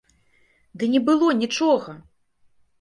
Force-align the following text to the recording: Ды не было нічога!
Ды 0.77 0.83
не 0.95 1.01
было 1.11 1.29
нічога! 1.43 1.91